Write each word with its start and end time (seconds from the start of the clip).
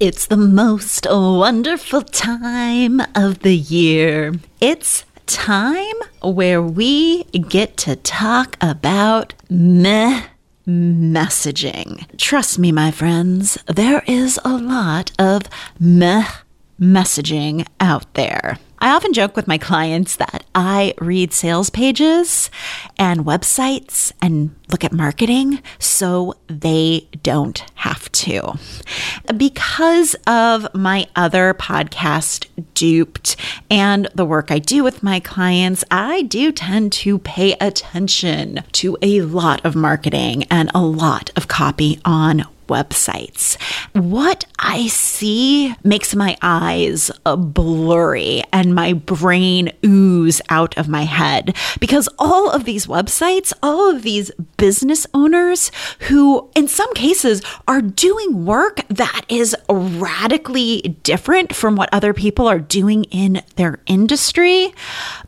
It's 0.00 0.24
the 0.24 0.38
most 0.38 1.06
wonderful 1.10 2.00
time 2.00 3.02
of 3.14 3.40
the 3.40 3.54
year. 3.54 4.32
It's 4.58 5.04
time 5.26 5.94
where 6.22 6.62
we 6.62 7.24
get 7.24 7.76
to 7.84 7.96
talk 7.96 8.56
about 8.62 9.34
meh 9.50 10.22
messaging. 10.66 12.06
Trust 12.16 12.58
me, 12.58 12.72
my 12.72 12.90
friends, 12.90 13.58
there 13.66 14.02
is 14.06 14.40
a 14.42 14.56
lot 14.56 15.12
of 15.18 15.42
meh 15.78 16.24
messaging 16.80 17.66
out 17.78 18.14
there. 18.14 18.56
I 18.82 18.92
often 18.92 19.12
joke 19.12 19.36
with 19.36 19.46
my 19.46 19.58
clients 19.58 20.16
that 20.16 20.44
I 20.54 20.94
read 20.98 21.34
sales 21.34 21.68
pages 21.68 22.50
and 22.98 23.26
websites 23.26 24.10
and 24.22 24.56
look 24.70 24.84
at 24.84 24.92
marketing 24.92 25.62
so 25.78 26.34
they 26.46 27.06
don't 27.22 27.62
have 27.74 28.10
to. 28.12 28.58
Because 29.36 30.14
of 30.26 30.66
my 30.74 31.06
other 31.14 31.52
podcast, 31.52 32.46
Duped, 32.72 33.36
and 33.70 34.08
the 34.14 34.24
work 34.24 34.50
I 34.50 34.58
do 34.58 34.82
with 34.82 35.02
my 35.02 35.20
clients, 35.20 35.84
I 35.90 36.22
do 36.22 36.50
tend 36.50 36.92
to 36.92 37.18
pay 37.18 37.52
attention 37.60 38.60
to 38.72 38.96
a 39.02 39.20
lot 39.20 39.62
of 39.64 39.76
marketing 39.76 40.44
and 40.44 40.70
a 40.74 40.80
lot 40.80 41.30
of 41.36 41.48
copy 41.48 42.00
on 42.04 42.46
websites. 42.70 43.60
What 43.92 44.46
I 44.58 44.86
see 44.86 45.74
makes 45.84 46.14
my 46.14 46.36
eyes 46.40 47.10
blurry 47.24 48.42
and 48.52 48.74
my 48.74 48.94
brain 48.94 49.72
ooze 49.84 50.40
out 50.48 50.78
of 50.78 50.88
my 50.88 51.02
head 51.02 51.56
because 51.80 52.08
all 52.18 52.50
of 52.50 52.64
these 52.64 52.86
websites, 52.86 53.52
all 53.62 53.90
of 53.90 54.02
these 54.02 54.30
business 54.56 55.06
owners 55.12 55.70
who, 56.08 56.48
in 56.54 56.68
some 56.68 56.92
cases, 56.94 57.42
are 57.66 57.82
doing 57.82 58.46
work 58.46 58.80
that 58.88 59.22
is 59.28 59.54
radically 59.68 60.96
different 61.02 61.54
from 61.54 61.76
what 61.76 61.88
other 61.92 62.14
people 62.14 62.46
are 62.46 62.58
doing 62.58 63.04
in 63.04 63.42
their 63.56 63.80
industry, 63.86 64.72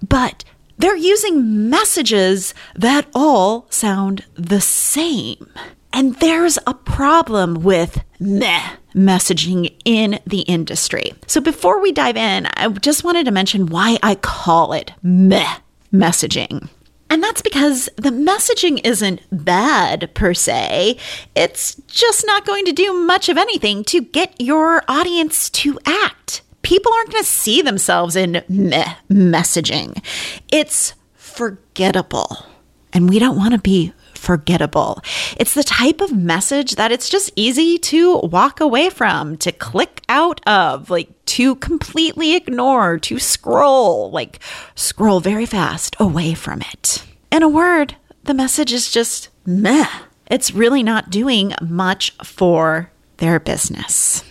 but 0.06 0.45
they're 0.78 0.97
using 0.97 1.69
messages 1.70 2.55
that 2.74 3.06
all 3.14 3.67
sound 3.70 4.24
the 4.34 4.61
same. 4.61 5.47
And 5.93 6.15
there's 6.17 6.59
a 6.67 6.75
problem 6.75 7.62
with 7.62 8.03
meh 8.19 8.77
messaging 8.95 9.75
in 9.85 10.21
the 10.27 10.41
industry. 10.41 11.12
So 11.27 11.41
before 11.41 11.81
we 11.81 11.93
dive 11.93 12.17
in, 12.17 12.47
I 12.57 12.69
just 12.69 13.05
wanted 13.05 13.25
to 13.25 13.31
mention 13.31 13.67
why 13.67 13.98
I 14.03 14.15
call 14.15 14.73
it 14.73 14.93
meh 15.03 15.59
messaging. 15.93 16.69
And 17.11 17.23
that's 17.23 17.43
because 17.43 17.91
the 17.97 18.11
messaging 18.11 18.81
isn't 18.85 19.20
bad 19.31 20.11
per 20.15 20.33
se. 20.33 20.97
It's 21.35 21.75
just 21.87 22.25
not 22.27 22.47
going 22.47 22.65
to 22.65 22.73
do 22.73 22.95
much 22.95 23.29
of 23.29 23.37
anything 23.37 23.85
to 23.85 24.01
get 24.01 24.41
your 24.41 24.83
audience 24.89 25.51
to 25.51 25.79
act. 25.85 26.41
People 26.63 26.91
aren't 26.95 27.11
going 27.11 27.23
to 27.23 27.29
see 27.29 27.61
themselves 27.61 28.17
in 28.17 28.43
meh 28.48 28.95
messaging. 29.11 30.03
It's 30.51 30.95
forgettable. 31.15 32.47
And 32.95 33.11
we 33.11 33.19
don't 33.19 33.37
want 33.37 33.53
to 33.53 33.59
be 33.59 33.93
forgettable. 34.23 35.01
It's 35.37 35.55
the 35.55 35.65
type 35.65 36.01
of 36.01 36.17
message 36.17 36.77
that 36.77 36.92
it's 36.92 37.09
just 37.09 37.33
easy 37.34 37.77
to 37.78 38.19
walk 38.19 38.61
away 38.61 38.89
from, 38.89 39.37
to 39.39 39.51
click 39.53 40.03
out 40.09 40.41
of, 40.47 40.89
like 40.91 41.11
to 41.27 41.56
completely 41.56 42.37
ignore, 42.37 42.98
to 43.01 43.19
scroll, 43.19 44.11
like 44.11 44.39
scroll 44.75 45.20
very 45.20 45.47
fast 45.47 45.97
away 45.98 46.34
from 46.34 46.62
it. 46.73 47.05
In 47.31 47.42
a 47.42 47.48
word, 47.48 47.97
the 48.25 48.34
message 48.34 48.73
is 48.73 48.91
just 48.91 49.29
meh. 49.45 49.89
It's 50.29 50.55
really 50.55 50.83
not 50.83 51.11
doing 51.11 51.53
much 51.61 52.12
for 52.23 52.91
their 53.17 53.41
business. 53.41 54.25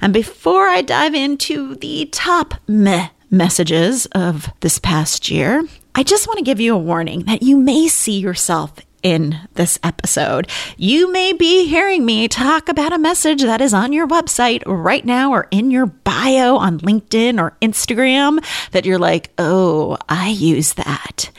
And 0.00 0.12
before 0.12 0.68
I 0.68 0.82
dive 0.82 1.14
into 1.14 1.76
the 1.76 2.06
top 2.06 2.54
meh 2.66 3.08
messages 3.30 4.06
of 4.06 4.48
this 4.60 4.78
past 4.78 5.30
year, 5.30 5.64
I 5.94 6.02
just 6.02 6.26
want 6.26 6.38
to 6.38 6.44
give 6.44 6.60
you 6.60 6.74
a 6.74 6.78
warning 6.78 7.24
that 7.24 7.42
you 7.42 7.56
may 7.56 7.88
see 7.88 8.18
yourself 8.18 8.74
in 9.04 9.38
this 9.54 9.78
episode. 9.84 10.48
You 10.76 11.12
may 11.12 11.32
be 11.32 11.68
hearing 11.68 12.04
me 12.04 12.26
talk 12.26 12.68
about 12.68 12.92
a 12.92 12.98
message 12.98 13.42
that 13.42 13.60
is 13.60 13.74
on 13.74 13.92
your 13.92 14.08
website 14.08 14.62
right 14.66 15.04
now 15.04 15.30
or 15.30 15.46
in 15.52 15.70
your 15.70 15.86
bio 15.86 16.56
on 16.56 16.80
LinkedIn 16.80 17.40
or 17.40 17.56
Instagram 17.62 18.44
that 18.72 18.84
you're 18.84 18.98
like, 18.98 19.30
oh, 19.38 19.96
I 20.08 20.30
use 20.30 20.74
that. 20.74 21.30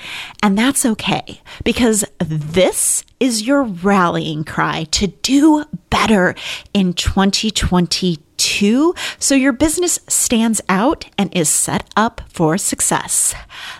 And 0.41 0.57
that's 0.57 0.85
okay 0.85 1.41
because 1.63 2.05
this 2.19 3.03
is 3.19 3.47
your 3.47 3.63
rallying 3.63 4.43
cry 4.43 4.85
to 4.91 5.07
do 5.07 5.65
better 5.89 6.35
in 6.73 6.93
2022 6.93 8.93
so 9.17 9.33
your 9.33 9.53
business 9.53 9.99
stands 10.07 10.61
out 10.69 11.05
and 11.17 11.35
is 11.35 11.49
set 11.49 11.89
up 11.95 12.21
for 12.27 12.57
success. 12.57 13.33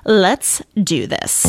Let's 0.06 0.62
do 0.76 1.08
this. 1.08 1.46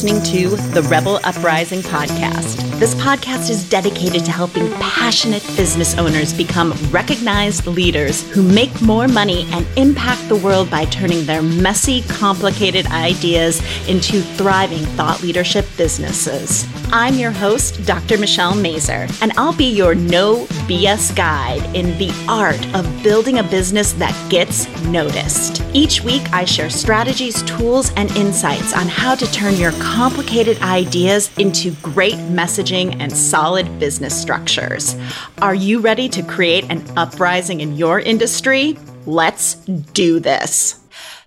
Listening 0.00 0.48
to 0.50 0.56
the 0.72 0.80
Rebel 0.84 1.20
Uprising 1.24 1.80
podcast. 1.80 2.56
This 2.78 2.94
podcast 2.94 3.50
is 3.50 3.68
dedicated 3.68 4.24
to 4.24 4.30
helping 4.30 4.72
passionate 4.80 5.42
business 5.58 5.98
owners 5.98 6.32
become 6.32 6.72
recognized 6.90 7.66
leaders 7.66 8.26
who 8.30 8.42
make 8.42 8.80
more 8.80 9.08
money 9.08 9.46
and 9.52 9.66
impact 9.76 10.26
the 10.30 10.36
world 10.36 10.70
by 10.70 10.86
turning 10.86 11.26
their 11.26 11.42
messy, 11.42 12.00
complicated 12.08 12.86
ideas 12.86 13.60
into 13.90 14.22
thriving 14.22 14.86
thought 14.96 15.22
leadership 15.22 15.66
businesses. 15.76 16.66
I'm 16.92 17.16
your 17.16 17.30
host, 17.30 17.84
Dr. 17.84 18.16
Michelle 18.16 18.54
Mazur, 18.54 19.06
and 19.20 19.32
I'll 19.36 19.54
be 19.54 19.70
your 19.70 19.94
no 19.94 20.46
BS 20.66 21.14
guide 21.14 21.62
in 21.76 21.98
the 21.98 22.10
art 22.26 22.66
of 22.74 23.02
building 23.02 23.38
a 23.38 23.42
business 23.42 23.92
that 23.94 24.16
gets 24.30 24.66
noticed. 24.90 25.62
Each 25.72 26.02
week, 26.02 26.22
I 26.32 26.44
share 26.44 26.70
strategies, 26.70 27.42
tools, 27.42 27.92
and 27.96 28.10
insights 28.12 28.74
on 28.74 28.88
how 28.88 29.14
to 29.14 29.30
turn 29.32 29.54
your 29.54 29.72
complicated 29.72 30.60
ideas 30.62 31.30
into 31.38 31.72
great 31.82 32.18
messaging, 32.30 32.96
and 33.00 33.12
solid 33.12 33.78
business 33.78 34.18
structures. 34.18 34.96
Are 35.40 35.54
you 35.54 35.80
ready 35.80 36.08
to 36.10 36.22
create 36.22 36.64
an 36.70 36.84
uprising 36.96 37.60
in 37.60 37.76
your 37.76 38.00
industry? 38.00 38.78
Let's 39.06 39.54
do 39.54 40.20
this. 40.20 40.80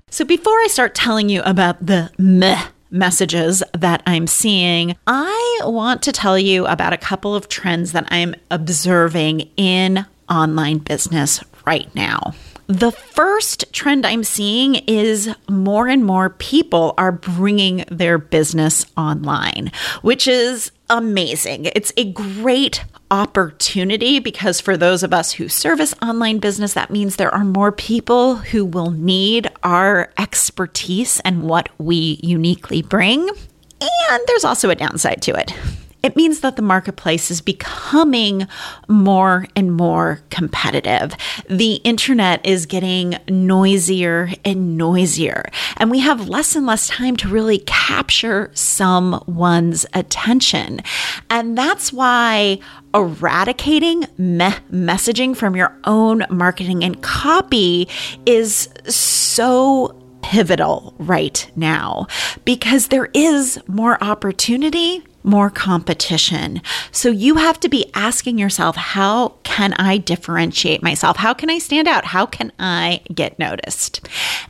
So, 0.10 0.26
before 0.26 0.54
I 0.60 0.68
start 0.70 0.96
telling 0.96 1.30
you 1.30 1.42
about 1.44 1.86
the 1.86 2.12
meh 2.18 2.68
messages 2.92 3.64
that 3.74 4.04
I'm 4.06 4.28
seeing, 4.28 4.96
I 5.08 5.62
want 5.64 6.04
to 6.04 6.12
tell 6.12 6.38
you 6.38 6.68
about 6.68 6.94
a 6.94 6.98
couple 6.98 7.36
of 7.36 7.50
trends 7.50 7.92
that 7.94 8.08
I'm 8.10 8.36
observing 8.52 9.50
in 9.58 10.06
online 10.30 10.78
business 10.78 11.44
right 11.66 11.94
now. 11.96 12.34
The 12.68 12.92
first 12.92 13.72
trend 13.74 14.06
I'm 14.06 14.24
seeing 14.24 14.76
is 14.76 15.30
more 15.50 15.88
and 15.88 16.06
more 16.06 16.30
people 16.30 16.94
are 16.98 17.12
bringing 17.12 17.84
their 17.92 18.18
business 18.18 18.86
online, 18.96 19.72
which 20.02 20.28
is 20.28 20.72
amazing. 20.90 21.66
It's 21.76 21.92
a 21.98 22.12
great 22.12 22.86
opportunity 23.12 24.20
because 24.20 24.62
for 24.62 24.78
those 24.78 25.04
of 25.04 25.14
us 25.14 25.34
who 25.34 25.50
service 25.50 25.94
online 26.02 26.40
business, 26.40 26.74
that 26.74 26.90
means 26.90 27.18
there 27.18 27.34
are 27.34 27.44
more 27.44 27.72
people 27.72 28.38
who 28.38 28.64
will 28.64 28.92
need 28.92 29.50
our 29.64 30.12
expertise 30.18 31.20
and 31.20 31.44
what 31.44 31.68
we 31.78 32.20
uniquely 32.24 32.82
bring. 32.82 33.30
And 33.82 34.24
there's 34.28 34.46
also 34.46 34.70
a 34.70 34.76
downside 34.76 35.22
to 35.24 35.36
it 35.36 35.54
it 36.04 36.18
means 36.18 36.42
that 36.42 36.58
the 36.58 36.62
marketplace 36.62 37.32
is 37.32 37.40
becoming 37.40 38.46
more 38.90 39.48
and 39.56 39.74
more 39.74 40.20
competitive. 40.30 41.16
The 41.50 41.76
internet 41.76 42.46
is 42.46 42.66
getting 42.66 43.16
noisier 43.30 44.30
and 44.44 44.78
noisier, 44.78 45.46
and 45.78 45.90
we 45.90 46.00
have 46.00 46.28
less 46.28 46.58
and 46.58 46.66
less 46.66 46.90
time 46.90 47.16
to 47.18 47.30
really 47.30 47.60
capture 47.60 48.52
someone's 48.54 49.86
attention. 49.94 50.82
And 51.30 51.58
that's 51.58 51.94
why 51.94 52.60
eradicating 52.94 54.02
me- 54.18 54.60
messaging 54.72 55.36
from 55.36 55.56
your 55.56 55.76
own 55.86 56.26
marketing 56.30 56.84
and 56.84 57.02
copy 57.02 57.88
is 58.26 58.68
so 58.88 60.00
pivotal 60.22 60.94
right 61.00 61.50
now 61.56 62.08
because 62.46 62.88
there 62.88 63.10
is 63.14 63.60
more 63.68 64.02
opportunity 64.04 65.04
more 65.24 65.50
competition. 65.50 66.62
So 66.92 67.10
you 67.10 67.36
have 67.36 67.60
to 67.62 67.70
be 67.70 67.90
asking 67.94 68.38
yourself, 68.38 68.76
how 68.76 69.30
can 69.44 69.74
I 69.74 69.98
differentiate 69.98 70.84
myself? 70.84 71.18
How 71.18 71.34
can 71.34 71.50
I 71.50 71.60
stand 71.60 71.88
out? 71.88 72.06
How 72.06 72.26
can 72.26 72.52
I 72.60 73.02
get 73.14 73.40
noticed? 73.40 74.08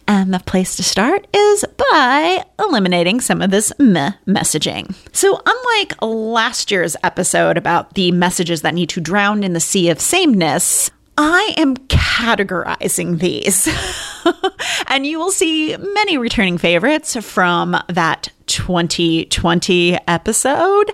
And 0.08 0.34
the 0.34 0.40
place 0.40 0.76
to 0.78 0.84
start 0.84 1.28
is 1.34 1.66
by 1.78 2.46
eliminating 2.60 3.22
some 3.22 3.42
of 3.42 3.52
this 3.52 3.72
meh 3.80 4.14
messaging. 4.28 4.96
So, 5.12 5.42
unlike 5.46 5.94
last 6.02 6.72
year's 6.72 6.96
episode 7.04 7.58
about 7.58 7.94
the 7.96 8.12
messages 8.12 8.62
that 8.62 8.74
need 8.74 8.90
to 8.90 9.02
drown 9.02 9.44
in 9.44 9.54
the 9.54 9.60
sea 9.60 9.90
of 9.90 10.00
sameness, 10.00 10.92
I 11.18 11.54
am 11.58 11.78
categorizing 11.78 13.20
these. 13.20 13.68
and 14.88 15.06
you 15.06 15.20
will 15.20 15.32
see 15.32 15.76
many 15.78 16.18
returning 16.18 16.58
favorites 16.58 17.16
from 17.18 17.78
that 17.88 18.30
2020 18.48 20.00
episode. 20.08 20.92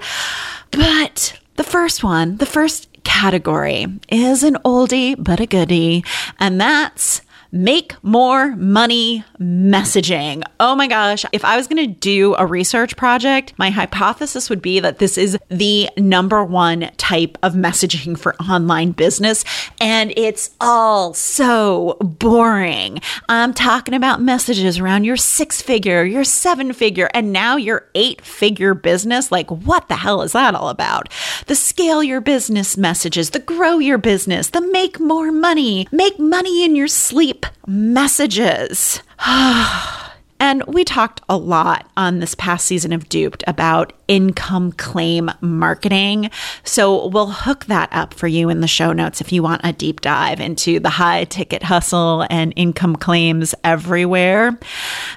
But 0.71 1.39
the 1.55 1.63
first 1.63 2.03
one, 2.03 2.37
the 2.37 2.45
first 2.45 2.89
category 3.03 3.87
is 4.09 4.43
an 4.43 4.55
oldie 4.65 5.15
but 5.21 5.39
a 5.39 5.45
goodie, 5.45 6.03
and 6.39 6.59
that's 6.59 7.21
make 7.51 7.95
more 8.03 8.55
money 8.55 9.23
messaging. 9.39 10.43
Oh 10.59 10.75
my 10.75 10.87
gosh. 10.87 11.25
If 11.31 11.43
I 11.43 11.57
was 11.57 11.67
going 11.67 11.85
to 11.85 11.99
do 11.99 12.35
a 12.35 12.45
research 12.45 12.95
project, 12.95 13.53
my 13.57 13.69
hypothesis 13.69 14.49
would 14.49 14.61
be 14.61 14.79
that 14.79 14.99
this 14.99 15.17
is 15.17 15.37
the 15.49 15.89
number 15.97 16.43
one 16.43 16.91
type 16.97 17.37
of 17.41 17.53
messaging 17.53 18.17
for 18.17 18.35
online 18.35 18.91
business. 18.91 19.43
And 19.81 20.13
it's 20.15 20.51
all 20.61 21.13
so 21.13 21.97
boring. 22.01 22.99
I'm 23.27 23.53
talking 23.53 23.93
about 23.93 24.21
messages 24.21 24.79
around 24.79 25.05
your 25.05 25.17
six 25.17 25.61
figure, 25.61 26.03
your 26.03 26.23
seven 26.23 26.73
figure, 26.73 27.09
and 27.13 27.33
now 27.33 27.55
your 27.55 27.87
eight 27.95 28.21
figure 28.21 28.73
business. 28.73 29.31
Like, 29.31 29.49
what 29.49 29.87
the 29.89 29.95
hell 29.95 30.21
is 30.21 30.33
that 30.33 30.53
all 30.53 30.69
about? 30.69 31.09
The 31.47 31.55
scale 31.55 32.03
your 32.03 32.21
business 32.21 32.77
messages, 32.77 33.31
the 33.31 33.39
grow 33.39 33.79
your 33.79 33.97
business, 33.97 34.49
the 34.49 34.61
make 34.61 34.99
more 34.99 35.31
money, 35.31 35.87
make 35.91 36.19
money 36.19 36.63
in 36.63 36.75
your 36.75 36.87
sleep 36.87 37.38
messages. 37.67 39.01
And 40.41 40.63
we 40.67 40.85
talked 40.85 41.21
a 41.27 41.35
lot 41.35 41.89
on 41.97 42.19
this 42.19 42.33
past 42.33 42.65
season 42.65 42.93
of 42.93 43.09
Duped 43.09 43.43
about 43.45 43.91
income 44.07 44.71
claim 44.71 45.29
marketing. 45.41 46.29
So 46.63 47.07
we'll 47.07 47.27
hook 47.27 47.65
that 47.65 47.89
up 47.91 48.13
for 48.13 48.27
you 48.27 48.49
in 48.49 48.61
the 48.61 48.67
show 48.67 48.93
notes 48.93 49.19
if 49.19 49.33
you 49.33 49.43
want 49.43 49.61
a 49.65 49.73
deep 49.73 49.99
dive 49.99 50.39
into 50.39 50.79
the 50.79 50.91
high 50.91 51.25
ticket 51.25 51.63
hustle 51.63 52.25
and 52.29 52.53
income 52.55 52.95
claims 52.95 53.53
everywhere. 53.65 54.57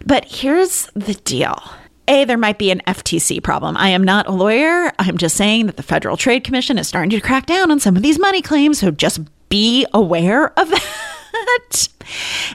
But 0.04 0.24
here's 0.24 0.88
the 0.94 1.14
deal. 1.14 1.62
A, 2.08 2.24
there 2.24 2.36
might 2.36 2.58
be 2.58 2.72
an 2.72 2.82
FTC 2.88 3.40
problem. 3.44 3.76
I 3.76 3.90
am 3.90 4.02
not 4.02 4.26
a 4.26 4.32
lawyer. 4.32 4.92
I'm 4.98 5.18
just 5.18 5.36
saying 5.36 5.66
that 5.66 5.76
the 5.76 5.84
Federal 5.84 6.16
Trade 6.16 6.42
Commission 6.42 6.78
is 6.78 6.88
starting 6.88 7.10
to 7.10 7.20
crack 7.20 7.46
down 7.46 7.70
on 7.70 7.78
some 7.78 7.96
of 7.96 8.02
these 8.02 8.18
money 8.18 8.42
claims. 8.42 8.80
So 8.80 8.90
just 8.90 9.20
be 9.48 9.86
aware 9.94 10.58
of 10.58 10.68
that 10.70 11.11
that. 11.44 11.88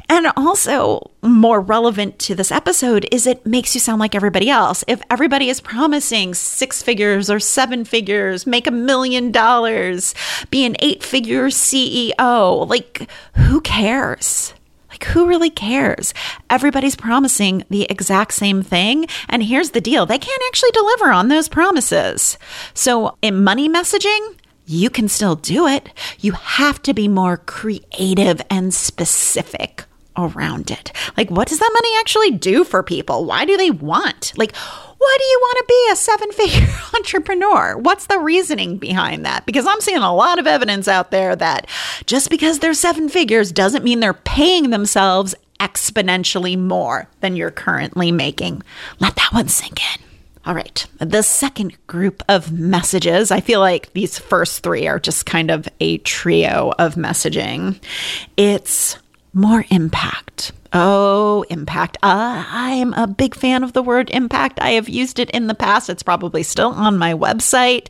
And 0.10 0.28
also, 0.36 1.12
more 1.22 1.62
relevant 1.62 2.20
to 2.20 2.36
this 2.36 2.52
episode 2.52 3.08
is 3.12 3.28
it 3.28 3.46
makes 3.46 3.74
you 3.74 3.80
sound 3.80 4.00
like 4.00 4.16
everybody 4.16 4.50
else. 4.50 4.84
If 4.88 5.02
everybody 5.10 5.50
is 5.50 5.62
promising 5.62 6.34
six 6.34 6.82
figures 6.82 7.30
or 7.30 7.40
seven 7.40 7.86
figures, 7.86 8.48
make 8.48 8.68
a 8.68 8.72
million 8.72 9.32
dollars, 9.32 10.14
be 10.50 10.66
an 10.66 10.76
eight 10.80 11.04
figure 11.04 11.48
CEO, 11.48 12.68
like, 12.68 13.10
who 13.36 13.62
cares? 13.62 14.54
Like, 14.90 15.04
who 15.06 15.28
really 15.28 15.52
cares? 15.52 16.14
Everybody's 16.50 16.96
promising 16.96 17.64
the 17.70 17.84
exact 17.84 18.34
same 18.34 18.64
thing. 18.64 19.06
And 19.30 19.44
here's 19.44 19.72
the 19.72 19.82
deal 19.82 20.06
they 20.06 20.18
can't 20.18 20.42
actually 20.48 20.72
deliver 20.72 21.12
on 21.12 21.28
those 21.28 21.50
promises. 21.50 22.38
So, 22.74 23.16
in 23.22 23.44
money 23.44 23.70
messaging, 23.70 24.36
you 24.68 24.90
can 24.90 25.08
still 25.08 25.36
do 25.36 25.66
it. 25.66 25.90
You 26.20 26.34
have 26.34 26.82
to 26.84 26.94
be 26.94 27.08
more 27.08 27.38
creative 27.38 28.42
and 28.50 28.74
specific 28.74 29.86
around 30.18 30.72
it. 30.72 30.92
Like, 31.16 31.32
what 31.32 31.48
does 31.48 31.60
that 31.60 31.72
money 31.74 31.90
actually 32.00 32.32
do 32.32 32.64
for 32.64 32.84
people? 32.84 33.26
Why 33.26 33.46
do 33.46 33.56
they 33.56 33.72
want? 33.72 34.34
Like, 34.36 34.56
why 34.56 35.18
do 35.20 35.26
you 35.26 35.40
want 35.42 35.58
to 35.58 35.66
be 35.68 35.90
a 35.92 35.96
seven 35.96 36.32
figure 36.32 36.68
entrepreneur? 36.96 37.78
What's 37.78 38.08
the 38.08 38.20
reasoning 38.20 38.78
behind 38.78 39.26
that? 39.26 39.46
Because 39.46 39.66
I'm 39.66 39.80
seeing 39.80 39.98
a 39.98 40.14
lot 40.14 40.40
of 40.40 40.48
evidence 40.48 40.88
out 40.88 41.12
there 41.12 41.36
that 41.36 41.70
just 42.06 42.30
because 42.30 42.60
they're 42.60 42.74
seven 42.74 43.10
figures 43.10 43.52
doesn't 43.52 43.84
mean 43.84 44.00
they're 44.00 44.14
paying 44.14 44.70
themselves 44.70 45.36
exponentially 45.60 46.58
more 46.58 47.08
than 47.22 47.36
you're 47.36 47.52
currently 47.52 48.12
making. 48.12 48.64
Let 49.00 49.16
that 49.16 49.34
one 49.34 49.48
sink 49.48 49.80
in. 49.96 50.07
All 50.48 50.56
right. 50.56 50.86
The 51.00 51.24
second 51.24 51.76
group 51.88 52.24
of 52.30 52.54
messages, 52.54 53.32
I 53.32 53.42
feel 53.42 53.60
like 53.60 53.92
these 53.92 54.18
first 54.18 54.64
three 54.64 54.88
are 54.88 54.98
just 54.98 55.26
kind 55.26 55.52
of 55.52 55.68
a 55.82 55.98
trio 56.00 56.74
of 56.80 56.96
messaging. 56.96 57.82
It's 58.38 58.98
more 59.34 59.66
impact. 59.72 60.54
Oh, 60.72 61.44
impact. 61.50 61.98
Uh, 62.02 62.46
I'm 62.48 62.94
a 62.94 63.08
big 63.08 63.36
fan 63.36 63.62
of 63.62 63.74
the 63.74 63.84
word 63.84 64.10
impact. 64.12 64.60
I 64.62 64.72
have 64.72 64.88
used 64.88 65.20
it 65.20 65.30
in 65.32 65.48
the 65.48 65.54
past. 65.54 65.90
It's 65.90 66.02
probably 66.02 66.44
still 66.44 66.70
on 66.70 66.98
my 66.98 67.14
website. 67.14 67.88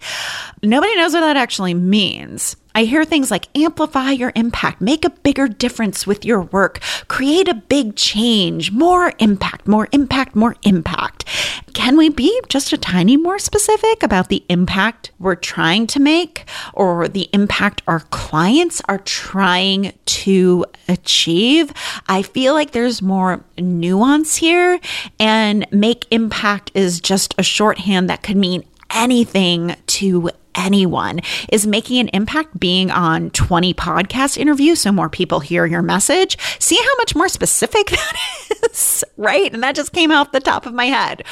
Nobody 0.64 0.96
knows 0.96 1.14
what 1.14 1.22
that 1.22 1.38
actually 1.38 1.76
means. 1.76 2.56
I 2.78 2.84
hear 2.84 3.04
things 3.06 3.32
like 3.32 3.48
amplify 3.58 4.12
your 4.12 4.32
impact, 4.36 4.82
make 4.82 5.04
a 5.04 5.10
bigger 5.10 5.48
difference 5.48 6.06
with 6.06 6.24
your 6.24 6.42
work, 6.42 6.80
create 7.08 7.48
a 7.48 7.56
big 7.56 7.96
change, 7.96 8.72
more 8.72 9.14
impact, 9.18 9.68
more 9.68 9.88
impact, 9.92 10.36
more 10.36 10.56
impact. 10.62 11.26
Can 11.74 11.98
we 11.98 12.10
be 12.10 12.40
just 12.50 12.72
a 12.74 12.78
tiny 12.78 13.18
more 13.18 13.40
specific 13.40 14.04
about 14.04 14.30
the 14.30 14.46
impact 14.48 15.10
we're 15.18 15.34
trying 15.34 15.88
to 15.88 16.00
make 16.00 16.46
or 16.72 17.08
the 17.08 17.28
impact 17.34 17.82
our 17.88 18.02
clients 18.12 18.80
are 18.88 19.00
trying 19.00 19.94
to 20.06 20.64
achieve? 20.88 21.74
I 22.08 22.22
feel 22.22 22.54
like 22.54 22.74
there's 22.74 23.02
more 23.02 23.44
nuance 23.58 24.36
here, 24.36 24.80
and 25.20 25.66
make 25.72 26.06
impact 26.12 26.70
is 26.76 27.02
just 27.02 27.34
a 27.40 27.44
shorthand 27.44 28.08
that 28.12 28.22
could 28.22 28.38
mean 28.38 28.64
anything 28.90 29.76
to 29.88 30.30
anyone 30.58 31.22
is 31.50 31.68
making 31.68 32.00
an 32.00 32.10
impact 32.10 32.60
being 32.60 32.92
on 32.92 33.30
20 33.30 33.74
podcast 33.76 34.38
interviews 34.38 34.82
so 34.82 34.92
more 34.92 35.10
people 35.10 35.40
hear 35.40 35.66
your 35.66 35.82
message. 35.82 36.38
See 36.60 36.78
how 36.78 36.96
much 36.98 37.16
more 37.16 37.30
specific 37.30 37.88
that 37.92 38.16
is, 38.64 39.04
right? 39.16 39.54
And 39.54 39.64
that 39.64 39.76
just 39.76 39.94
came 39.94 40.12
off 40.12 40.32
the 40.32 40.40
top 40.40 40.66
of 40.66 40.74
my 40.74 40.86
head. 40.86 41.24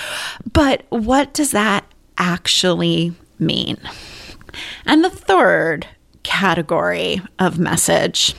But 0.54 0.86
what 0.90 1.34
does 1.34 1.52
that 1.52 1.86
actually 2.18 3.14
mean? 3.40 3.78
And 4.86 5.04
the 5.04 5.10
third 5.10 5.88
category 6.24 7.22
of 7.40 7.60
message 7.60 8.34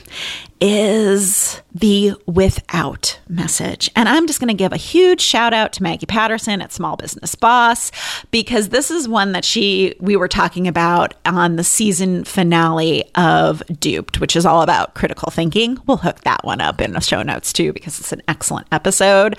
is 0.59 1.61
the 1.73 2.13
without 2.25 3.19
message. 3.27 3.89
And 3.95 4.09
I'm 4.09 4.27
just 4.27 4.39
going 4.39 4.47
to 4.47 4.53
give 4.53 4.73
a 4.73 4.77
huge 4.77 5.21
shout 5.21 5.53
out 5.53 5.73
to 5.73 5.83
Maggie 5.83 6.05
Patterson 6.05 6.61
at 6.61 6.71
Small 6.71 6.95
Business 6.95 7.35
Boss 7.35 7.91
because 8.31 8.69
this 8.69 8.89
is 8.89 9.07
one 9.07 9.31
that 9.33 9.45
she 9.45 9.95
we 9.99 10.15
were 10.15 10.27
talking 10.27 10.67
about 10.67 11.13
on 11.25 11.55
the 11.55 11.63
season 11.63 12.23
finale 12.23 13.03
of 13.15 13.61
Duped, 13.79 14.19
which 14.19 14.35
is 14.35 14.45
all 14.45 14.61
about 14.61 14.95
critical 14.95 15.31
thinking. 15.31 15.77
We'll 15.85 15.97
hook 15.97 16.21
that 16.21 16.43
one 16.43 16.61
up 16.61 16.81
in 16.81 16.93
the 16.93 17.01
show 17.01 17.21
notes 17.21 17.53
too 17.53 17.73
because 17.73 17.99
it's 17.99 18.11
an 18.11 18.23
excellent 18.27 18.67
episode. 18.71 19.37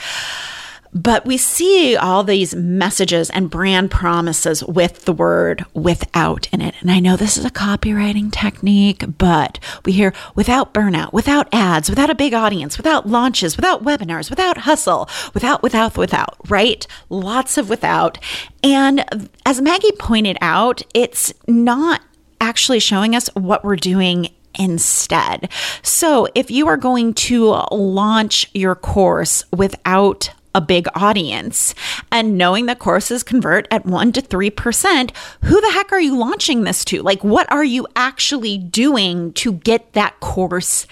But 0.93 1.27
we 1.27 1.37
see 1.37 1.97
all 1.97 2.25
these 2.25 2.55
messages 2.55 3.31
and 3.31 3.51
brand 3.51 3.91
promises 3.91 4.65
with 4.65 5.05
the 5.05 5.13
word 5.13 5.65
without 5.75 6.49
in 6.53 6.61
it. 6.61 6.75
And 6.81 6.91
I 6.91 7.01
know 7.01 7.17
this 7.17 7.37
is 7.37 7.45
a 7.45 7.51
copywriting 7.51 8.33
technique, 8.33 9.05
but 9.19 9.59
we 9.85 9.93
hear 9.93 10.13
without 10.35 10.73
burnout, 10.73 11.13
without 11.13 11.49
ads, 11.53 11.91
without 11.91 12.11
a 12.11 12.15
big 12.15 12.35
audience, 12.35 12.77
without 12.77 13.07
launches, 13.07 13.57
without 13.57 13.85
webinars, 13.85 14.31
without 14.31 14.59
hustle, 14.59 15.09
without, 15.35 15.63
without, 15.63 15.97
without, 15.97 16.37
right? 16.49 16.87
Lots 17.11 17.59
of 17.59 17.69
without. 17.69 18.19
And 18.63 19.29
as 19.45 19.61
Maggie 19.61 19.93
pointed 19.93 20.39
out, 20.41 20.83
it's 20.95 21.33
not 21.47 22.03
actually 22.41 22.81
showing 22.81 23.15
us 23.15 23.29
what 23.35 23.65
we're 23.65 23.77
doing 23.77 24.29
instead. 24.59 25.51
So 25.83 26.29
if 26.35 26.51
you 26.51 26.67
are 26.69 26.77
going 26.77 27.15
to 27.15 27.65
launch 27.71 28.51
your 28.55 28.75
course 28.75 29.45
without 29.53 30.31
a 30.55 30.61
big 30.61 30.87
audience 30.95 31.75
and 32.11 32.39
knowing 32.39 32.67
that 32.67 32.79
courses 32.79 33.23
convert 33.23 33.69
at 33.71 33.87
1 33.87 34.13
to 34.13 34.23
3%, 34.23 35.11
who 35.45 35.61
the 35.61 35.71
heck 35.71 35.93
are 35.93 36.01
you 36.01 36.17
launching 36.17 36.65
this 36.65 36.85
to? 36.87 37.03
Like, 37.03 37.23
what 37.23 37.51
are 37.53 37.65
you 37.65 37.87
actually 37.95 38.59
doing 38.59 39.33
to 39.35 39.53
get 39.53 39.93
that 39.93 40.19
course 40.21 40.87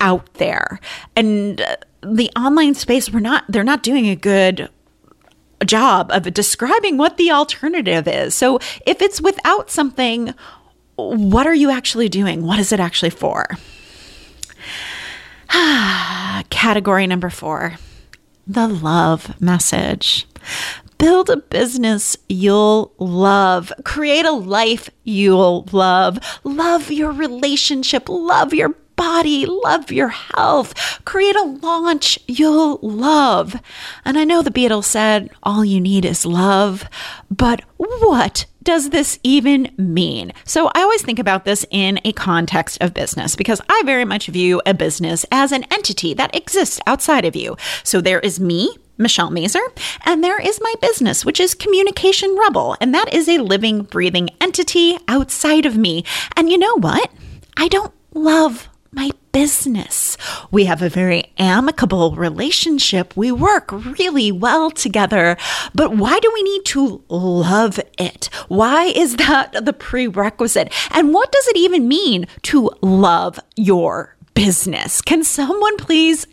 out 0.00 0.34
there? 0.34 0.80
And 1.14 1.60
uh, 1.60 1.76
the 2.02 2.30
online 2.36 2.74
space, 2.74 3.10
we're 3.10 3.20
not, 3.20 3.44
they're 3.48 3.64
not 3.64 3.82
doing 3.82 4.08
a 4.08 4.16
good 4.16 4.68
job 5.64 6.10
of 6.10 6.32
describing 6.34 6.96
what 6.96 7.16
the 7.16 7.30
alternative 7.30 8.08
is. 8.08 8.34
So 8.34 8.58
if 8.86 9.00
it's 9.00 9.20
without 9.20 9.70
something, 9.70 10.34
what 10.96 11.46
are 11.46 11.54
you 11.54 11.70
actually 11.70 12.08
doing? 12.08 12.44
What 12.44 12.58
is 12.58 12.72
it 12.72 12.80
actually 12.80 13.10
for? 13.10 13.46
Category 16.50 17.06
number 17.06 17.30
four 17.30 17.76
the 18.46 18.68
love 18.68 19.40
message. 19.40 20.26
Build 20.98 21.28
a 21.28 21.36
business 21.36 22.16
you'll 22.28 22.92
love. 22.98 23.72
Create 23.84 24.24
a 24.24 24.32
life 24.32 24.88
you'll 25.02 25.66
love. 25.72 26.18
Love 26.44 26.90
your 26.90 27.12
relationship. 27.12 28.08
Love 28.08 28.54
your 28.54 28.74
body, 28.96 29.46
love 29.46 29.90
your 29.90 30.08
health, 30.08 30.74
create 31.04 31.36
a 31.36 31.42
launch 31.44 32.18
you'll 32.26 32.78
love. 32.82 33.60
And 34.04 34.18
I 34.18 34.24
know 34.24 34.42
the 34.42 34.50
Beatles 34.50 34.84
said, 34.84 35.30
all 35.42 35.64
you 35.64 35.80
need 35.80 36.04
is 36.04 36.26
love, 36.26 36.84
but 37.30 37.62
what 37.76 38.46
does 38.62 38.90
this 38.90 39.18
even 39.22 39.72
mean? 39.76 40.32
So 40.44 40.70
I 40.74 40.80
always 40.82 41.02
think 41.02 41.18
about 41.18 41.44
this 41.44 41.66
in 41.70 42.00
a 42.04 42.12
context 42.12 42.78
of 42.80 42.94
business 42.94 43.36
because 43.36 43.60
I 43.68 43.82
very 43.84 44.04
much 44.04 44.26
view 44.26 44.62
a 44.64 44.74
business 44.74 45.26
as 45.30 45.52
an 45.52 45.64
entity 45.70 46.14
that 46.14 46.34
exists 46.34 46.80
outside 46.86 47.24
of 47.24 47.36
you. 47.36 47.56
So 47.82 48.00
there 48.00 48.20
is 48.20 48.40
me, 48.40 48.74
Michelle 48.96 49.30
Mazur, 49.30 49.60
and 50.06 50.24
there 50.24 50.40
is 50.40 50.60
my 50.62 50.74
business, 50.80 51.24
which 51.24 51.40
is 51.40 51.54
Communication 51.54 52.34
Rebel, 52.38 52.76
and 52.80 52.94
that 52.94 53.12
is 53.12 53.28
a 53.28 53.38
living, 53.38 53.82
breathing 53.82 54.30
entity 54.40 54.98
outside 55.08 55.66
of 55.66 55.76
me. 55.76 56.04
And 56.36 56.48
you 56.48 56.56
know 56.56 56.78
what? 56.78 57.10
I 57.56 57.68
don't 57.68 57.92
love 58.14 58.68
my 58.94 59.10
business. 59.32 60.16
We 60.50 60.64
have 60.66 60.80
a 60.80 60.88
very 60.88 61.32
amicable 61.38 62.14
relationship. 62.14 63.16
We 63.16 63.32
work 63.32 63.72
really 63.72 64.30
well 64.30 64.70
together. 64.70 65.36
But 65.74 65.96
why 65.96 66.18
do 66.20 66.30
we 66.32 66.42
need 66.42 66.64
to 66.66 67.02
love 67.08 67.80
it? 67.98 68.30
Why 68.48 68.84
is 68.84 69.16
that 69.16 69.64
the 69.64 69.72
prerequisite? 69.72 70.72
And 70.92 71.12
what 71.12 71.32
does 71.32 71.48
it 71.48 71.56
even 71.56 71.88
mean 71.88 72.26
to 72.42 72.70
love 72.80 73.40
your 73.56 74.16
business? 74.34 75.02
Can 75.02 75.24
someone 75.24 75.76
please 75.76 76.26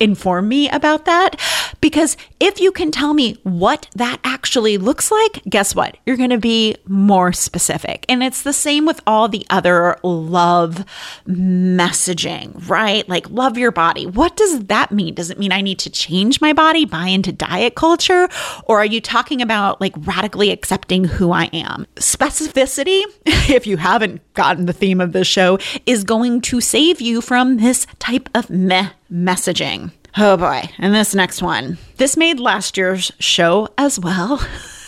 inform 0.00 0.48
me 0.48 0.68
about 0.70 1.04
that 1.04 1.40
because 1.80 2.16
if 2.40 2.60
you 2.60 2.72
can 2.72 2.90
tell 2.90 3.14
me 3.14 3.34
what 3.42 3.88
that 3.94 4.20
actually 4.24 4.78
looks 4.78 5.10
like, 5.10 5.42
guess 5.48 5.74
what? 5.74 5.96
You're 6.04 6.16
going 6.16 6.30
to 6.30 6.38
be 6.38 6.76
more 6.86 7.32
specific. 7.32 8.04
And 8.08 8.22
it's 8.22 8.42
the 8.42 8.52
same 8.52 8.86
with 8.86 9.00
all 9.06 9.28
the 9.28 9.46
other 9.50 9.98
love 10.02 10.84
messaging, 11.26 12.68
right? 12.68 13.08
Like, 13.08 13.30
love 13.30 13.56
your 13.56 13.72
body. 13.72 14.06
What 14.06 14.36
does 14.36 14.64
that 14.66 14.92
mean? 14.92 15.14
Does 15.14 15.30
it 15.30 15.38
mean 15.38 15.52
I 15.52 15.60
need 15.60 15.78
to 15.80 15.90
change 15.90 16.40
my 16.40 16.52
body, 16.52 16.84
buy 16.84 17.06
into 17.06 17.32
diet 17.32 17.74
culture? 17.74 18.28
Or 18.64 18.78
are 18.78 18.86
you 18.86 19.00
talking 19.00 19.40
about 19.40 19.80
like 19.80 19.94
radically 19.98 20.50
accepting 20.50 21.04
who 21.04 21.32
I 21.32 21.44
am? 21.52 21.86
Specificity, 21.96 23.02
if 23.26 23.66
you 23.66 23.76
haven't 23.76 24.22
gotten 24.34 24.66
the 24.66 24.72
theme 24.72 25.00
of 25.00 25.12
this 25.12 25.26
show, 25.26 25.58
is 25.86 26.04
going 26.04 26.40
to 26.42 26.60
save 26.60 27.00
you 27.00 27.20
from 27.20 27.58
this 27.58 27.86
type 27.98 28.28
of 28.34 28.50
meh 28.50 28.90
messaging. 29.10 29.92
Oh 30.16 30.36
boy. 30.36 30.62
And 30.78 30.94
this 30.94 31.14
next 31.14 31.42
one. 31.42 31.78
This 31.96 32.16
made 32.16 32.40
last 32.40 32.76
year's 32.76 33.12
show 33.18 33.68
as 33.76 33.98
well. 33.98 34.40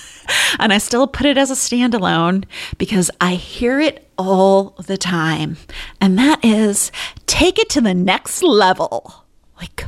and 0.59 0.73
I 0.73 0.79
still 0.79 1.07
put 1.07 1.27
it 1.27 1.39
as 1.39 1.51
a 1.51 1.55
standalone 1.55 2.45
because 2.79 3.11
I 3.21 3.35
hear 3.35 3.81
it 3.81 4.09
all 4.17 4.71
the 4.87 4.97
time. 4.97 5.57
And 6.01 6.19
that 6.19 6.45
is 6.45 6.91
take 7.27 7.59
it 7.59 7.69
to 7.71 7.81
the 7.81 7.95
next 7.95 8.43
level. 8.43 9.25
Like, 9.59 9.85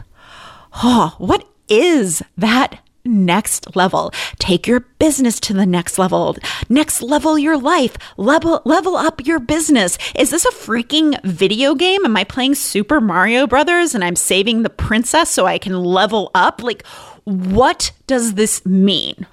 oh, 0.83 1.15
what 1.19 1.47
is 1.69 2.23
that 2.37 2.81
next 3.05 3.75
level. 3.77 4.13
Take 4.39 4.67
your 4.67 4.81
business 4.81 5.41
to 5.41 5.53
the 5.53 5.67
next 5.67 5.99
level. 5.99 6.37
Next 6.69 7.03
level 7.03 7.39
your 7.39 7.59
life. 7.59 7.97
Level 8.17 8.63
level 8.65 8.97
up 8.97 9.27
your 9.27 9.39
business. 9.39 9.99
Is 10.15 10.31
this 10.31 10.45
a 10.45 10.51
freaking 10.51 11.21
video 11.23 11.75
game? 11.75 12.05
Am 12.05 12.17
I 12.17 12.25
playing 12.25 12.55
Super 12.55 13.01
Mario 13.01 13.47
Brothers 13.47 13.95
and 13.95 14.05
I'm 14.05 14.17
saving 14.17 14.63
the 14.63 14.71
princess 14.71 15.31
so 15.31 15.47
I 15.47 15.59
can 15.59 15.83
level 15.83 16.31
up? 16.35 16.63
Like 16.63 16.87
what 17.25 17.93
does 18.07 18.35
this 18.35 18.65
mean? 18.67 19.27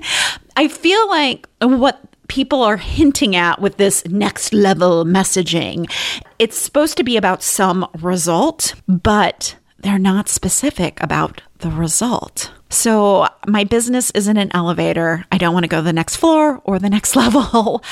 I 0.56 0.68
feel 0.68 1.08
like 1.08 1.48
what 1.60 2.00
people 2.28 2.62
are 2.62 2.76
hinting 2.76 3.34
at 3.34 3.60
with 3.60 3.76
this 3.76 4.06
next 4.06 4.52
level 4.52 5.04
messaging, 5.04 5.90
it's 6.38 6.56
supposed 6.56 6.96
to 6.96 7.02
be 7.02 7.16
about 7.16 7.42
some 7.42 7.88
result, 7.98 8.74
but 8.86 9.56
they're 9.78 9.98
not 9.98 10.28
specific 10.28 11.02
about 11.02 11.42
the 11.58 11.70
result. 11.70 12.52
So, 12.70 13.26
my 13.46 13.64
business 13.64 14.10
isn't 14.12 14.36
an 14.36 14.50
elevator. 14.54 15.24
I 15.32 15.38
don't 15.38 15.52
want 15.52 15.64
to 15.64 15.68
go 15.68 15.78
to 15.78 15.82
the 15.82 15.92
next 15.92 16.16
floor 16.16 16.62
or 16.64 16.78
the 16.78 16.88
next 16.88 17.16
level. 17.22 17.82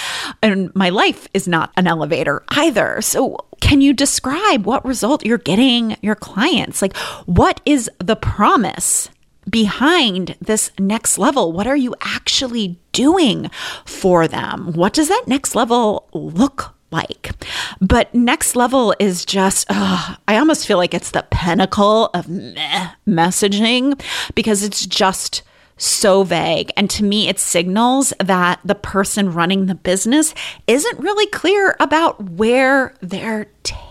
and 0.43 0.75
my 0.75 0.89
life 0.89 1.27
is 1.35 1.49
not 1.49 1.73
an 1.77 1.87
elevator 1.87 2.45
either. 2.49 3.03
So, 3.03 3.45
can 3.61 3.81
you 3.81 3.93
describe 3.93 4.65
what 4.65 4.85
result 4.85 5.27
you're 5.27 5.39
getting 5.39 5.97
your 6.01 6.15
clients? 6.15 6.81
Like, 6.81 6.97
what 7.27 7.61
is 7.67 7.91
the 7.99 8.17
promise? 8.17 9.11
Behind 9.51 10.37
this 10.41 10.71
next 10.79 11.19
level, 11.19 11.53
what 11.53 11.67
are 11.67 11.77
you 11.77 11.95
actually 12.03 12.79
doing 12.93 13.51
for 13.85 14.29
them? 14.29 14.75
What 14.75 14.93
does 14.93 15.09
that 15.09 15.25
next 15.27 15.55
level 15.55 16.09
look 16.13 16.75
like. 16.91 17.31
But 17.81 18.15
next 18.15 18.57
level 18.57 18.95
is 18.99 19.25
just, 19.25 19.67
I 19.71 20.17
almost 20.29 20.67
feel 20.67 20.79
like 20.79 20.95
it's 20.95 21.11
the 21.11 21.27
pinnacle 21.31 22.07
of 22.15 22.29
meh 22.29 22.91
messaging 23.07 24.01
because 24.35 24.63
it's 24.63 24.87
just 24.87 25.43
so 25.77 26.25
vague. 26.25 26.73
And 26.77 26.91
to 26.91 27.05
me, 27.05 27.29
it 27.29 27.39
signals 27.39 28.13
that 28.19 28.61
the 28.65 28.75
person 28.75 29.33
running 29.33 29.67
the 29.67 29.75
business 29.75 30.35
isn't 30.67 30.99
really 30.99 31.27
clear 31.27 31.77
about 31.81 32.23
where 32.31 32.95
they're 33.01 33.47
taking 33.63 33.88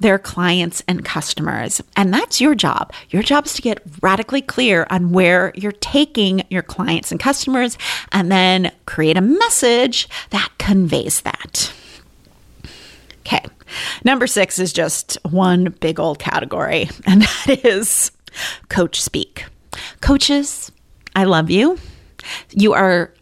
their 0.00 0.18
clients 0.18 0.82
and 0.86 1.04
customers. 1.04 1.80
And 1.96 2.12
that's 2.12 2.40
your 2.40 2.54
job. 2.54 2.92
Your 3.10 3.22
job 3.22 3.46
is 3.46 3.54
to 3.54 3.62
get 3.62 3.82
radically 4.02 4.42
clear 4.42 4.86
on 4.90 5.12
where 5.12 5.52
you're 5.54 5.72
taking 5.72 6.44
your 6.50 6.62
clients 6.62 7.10
and 7.10 7.20
customers 7.20 7.78
and 8.12 8.30
then 8.30 8.72
create 8.86 9.16
a 9.16 9.20
message 9.20 10.08
that 10.30 10.50
conveys 10.58 11.22
that. 11.22 11.72
Okay. 13.20 13.44
Number 14.04 14.26
six 14.26 14.58
is 14.58 14.72
just 14.72 15.16
one 15.22 15.74
big 15.80 15.98
old 15.98 16.18
category, 16.18 16.90
and 17.06 17.22
that 17.22 17.64
is 17.64 18.10
coach 18.68 19.00
speak. 19.00 19.46
Coaches, 20.00 20.70
I 21.16 21.24
love 21.24 21.50
you. 21.50 21.78
You 22.50 22.74
are 22.74 23.12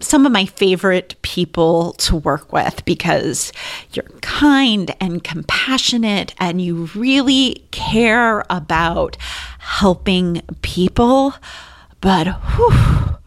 some 0.00 0.24
of 0.24 0.32
my 0.32 0.46
favorite 0.46 1.14
people 1.22 1.92
to 1.94 2.16
work 2.16 2.52
with 2.52 2.84
because 2.84 3.52
you're 3.92 4.08
kind 4.22 4.94
and 5.00 5.22
compassionate 5.22 6.34
and 6.38 6.60
you 6.60 6.88
really 6.94 7.66
care 7.70 8.44
about 8.48 9.16
helping 9.58 10.40
people. 10.62 11.34
But 12.00 12.28
whew, 12.28 13.18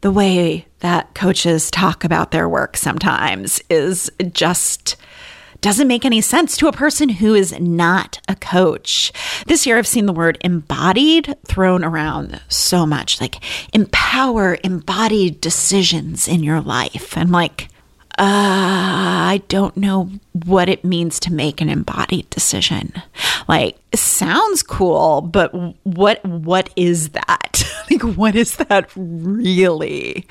the 0.00 0.12
way 0.12 0.66
that 0.80 1.14
coaches 1.14 1.70
talk 1.70 2.04
about 2.04 2.30
their 2.30 2.48
work 2.48 2.76
sometimes 2.76 3.60
is 3.70 4.10
just 4.32 4.96
doesn't 5.60 5.88
make 5.88 6.04
any 6.04 6.20
sense 6.20 6.56
to 6.56 6.68
a 6.68 6.72
person 6.72 7.08
who 7.08 7.34
is 7.34 7.58
not 7.58 8.20
a 8.28 8.36
coach. 8.36 9.12
This 9.46 9.66
year, 9.66 9.78
I've 9.78 9.86
seen 9.86 10.06
the 10.06 10.12
word 10.12 10.38
embodied 10.42 11.36
thrown 11.46 11.84
around 11.84 12.40
so 12.48 12.86
much 12.86 13.20
like 13.20 13.42
empower 13.74 14.58
embodied 14.62 15.40
decisions 15.40 16.28
in 16.28 16.42
your 16.42 16.60
life. 16.60 17.16
And 17.16 17.32
like, 17.32 17.68
uh, 18.18 18.24
I 18.24 19.42
don't 19.48 19.76
know 19.76 20.10
what 20.44 20.68
it 20.68 20.84
means 20.84 21.20
to 21.20 21.32
make 21.32 21.60
an 21.60 21.68
embodied 21.68 22.28
decision. 22.30 22.92
Like, 23.48 23.78
sounds 23.94 24.62
cool, 24.62 25.22
but 25.22 25.52
what 25.84 26.24
what 26.24 26.70
is 26.76 27.10
that? 27.10 27.64
like, 27.90 28.02
what 28.16 28.34
is 28.34 28.56
that 28.56 28.90
really? 28.94 30.26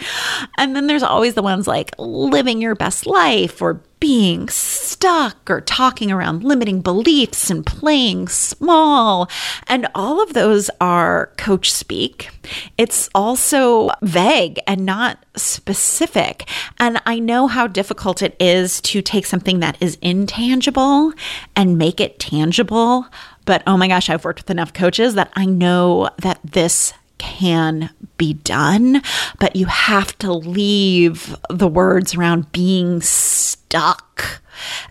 And 0.57 0.75
then 0.75 0.87
there's 0.87 1.03
always 1.03 1.33
the 1.33 1.41
ones 1.41 1.67
like 1.67 1.93
living 1.97 2.61
your 2.61 2.75
best 2.75 3.05
life 3.05 3.61
or 3.61 3.81
being 3.99 4.47
stuck 4.49 5.49
or 5.49 5.61
talking 5.61 6.11
around 6.11 6.43
limiting 6.43 6.81
beliefs 6.81 7.49
and 7.49 7.65
playing 7.65 8.27
small. 8.27 9.29
And 9.67 9.87
all 9.95 10.21
of 10.21 10.33
those 10.33 10.69
are 10.79 11.31
coach 11.37 11.71
speak. 11.71 12.29
It's 12.77 13.09
also 13.15 13.89
vague 14.01 14.59
and 14.67 14.85
not 14.85 15.25
specific. 15.35 16.47
And 16.79 17.01
I 17.05 17.19
know 17.19 17.47
how 17.47 17.67
difficult 17.67 18.21
it 18.21 18.35
is 18.39 18.81
to 18.81 19.01
take 19.01 19.25
something 19.25 19.59
that 19.59 19.77
is 19.81 19.96
intangible 20.01 21.13
and 21.55 21.77
make 21.77 21.99
it 21.99 22.19
tangible. 22.19 23.07
But 23.45 23.63
oh 23.65 23.77
my 23.77 23.87
gosh, 23.87 24.09
I've 24.09 24.25
worked 24.25 24.41
with 24.41 24.49
enough 24.49 24.73
coaches 24.73 25.15
that 25.15 25.31
I 25.35 25.45
know 25.45 26.09
that 26.21 26.39
this 26.43 26.93
can 27.17 27.89
be 28.17 28.33
done, 28.33 29.01
but 29.39 29.55
you 29.55 29.65
have 29.65 30.17
to 30.19 30.31
leave 30.31 31.35
the 31.49 31.67
words 31.67 32.15
around 32.15 32.51
being 32.51 33.01
stuck 33.01 34.41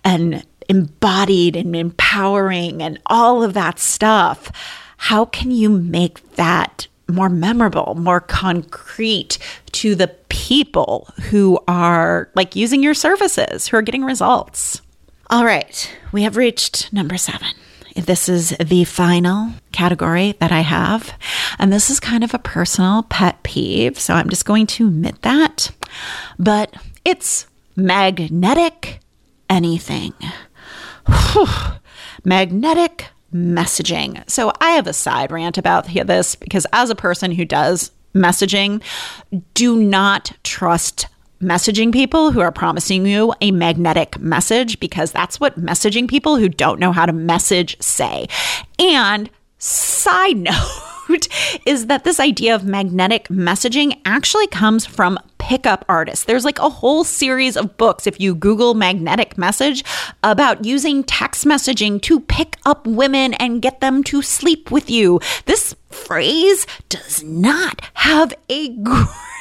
and 0.05 0.45
embodied 0.69 1.57
and 1.57 1.77
empowering 1.77 2.83
and 2.83 3.01
all 3.07 3.43
of 3.43 3.55
that 3.55 3.79
stuff. 3.79 4.51
How 4.97 5.25
can 5.27 5.51
you 5.51 5.69
make 5.69 6.35
that 6.37 6.89
more 7.09 7.29
memorable, 7.29 7.95
more 7.97 8.21
concrete 8.21 9.39
to 9.73 9.95
the 9.95 10.09
people 10.29 11.09
who 11.31 11.59
are 11.69 12.31
like 12.35 12.57
using 12.57 12.83
your 12.83 12.95
services, 12.95 13.69
who 13.69 13.77
are 13.77 13.83
getting 13.83 14.05
results? 14.05 14.81
All 15.29 15.45
right, 15.45 15.93
we 16.13 16.23
have 16.23 16.37
reached 16.37 16.93
number 16.93 17.17
seven. 17.17 17.49
This 17.97 18.29
is 18.29 18.51
the 18.65 18.85
final 18.85 19.55
category 19.73 20.37
that 20.39 20.53
I 20.53 20.61
have. 20.61 21.19
And 21.59 21.73
this 21.73 21.91
is 21.91 21.99
kind 21.99 22.23
of 22.23 22.33
a 22.33 22.39
personal 22.39 23.03
pet 23.03 23.43
peeve. 23.43 23.99
So 23.99 24.15
I'm 24.15 24.29
just 24.29 24.45
going 24.45 24.69
to 24.69 24.87
admit 24.87 25.23
that. 25.23 25.71
But 26.39 26.77
it's 27.05 27.49
magnetic 27.75 29.01
anything. 29.51 30.13
Magnetic 32.25 33.07
messaging. 33.35 34.29
So 34.31 34.53
I 34.61 34.71
have 34.71 34.87
a 34.87 34.93
side 34.93 35.33
rant 35.33 35.59
about 35.59 35.87
this 35.87 36.37
because 36.37 36.69
as 36.73 36.89
a 36.89 36.95
person 36.95 37.33
who 37.33 37.45
does 37.45 37.91
messaging, 38.15 38.81
do 39.55 39.77
not 39.77 40.33
trust 40.45 41.09
messaging 41.41 41.93
people 41.93 42.33
who 42.33 42.41
are 42.41 42.53
promising 42.53 43.07
you 43.07 43.35
a 43.41 43.51
magnetic 43.51 44.19
message 44.19 44.81
because 44.81 45.13
that's 45.13 45.39
what 45.39 45.61
messaging 45.61 46.09
people 46.09 46.37
who 46.37 46.49
don't 46.49 46.81
know 46.81 46.93
how 46.93 47.07
to 47.07 47.13
message 47.13 47.81
say. 47.81 48.27
And 48.79 49.31
side 49.59 50.37
note 51.09 51.29
is 51.65 51.87
that 51.87 52.05
this 52.05 52.19
idea 52.19 52.55
of 52.55 52.65
magnetic 52.65 53.29
messaging 53.29 54.01
actually 54.05 54.47
comes 54.49 54.85
from 54.85 55.19
pickup 55.39 55.85
artists. 55.89 56.25
There's 56.25 56.45
like 56.45 56.59
a 56.59 56.69
whole 56.69 57.05
series 57.05 57.57
of 57.57 57.77
books, 57.77 58.07
if 58.07 58.19
you 58.19 58.35
Google 58.35 58.75
magnetic 58.75 59.39
message, 59.39 59.85
about 60.25 60.65
using 60.65 61.05
text 61.05 61.45
messaging 61.45 62.03
to 62.03 62.21
pick 62.21 62.57
up 62.65 62.87
women 62.87 63.35
and 63.35 63.63
get 63.63 63.81
them 63.81 64.03
to 64.05 64.23
sleep 64.23 64.71
with 64.71 64.91
you. 64.91 65.21
This 65.45 65.75
phrase 65.91 66.67
does 66.89 67.23
not 67.23 67.81
have 67.95 68.35
a 68.49 68.71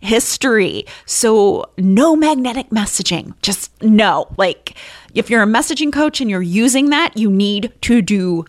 history. 0.00 0.86
So, 1.06 1.70
no 1.76 2.16
magnetic 2.16 2.70
messaging. 2.70 3.34
Just 3.42 3.70
no. 3.82 4.34
Like, 4.36 4.74
if 5.14 5.30
you're 5.30 5.42
a 5.42 5.46
messaging 5.46 5.92
coach 5.92 6.20
and 6.20 6.30
you're 6.30 6.42
using 6.42 6.90
that, 6.90 7.16
you 7.16 7.30
need 7.30 7.72
to 7.82 8.02
do 8.02 8.44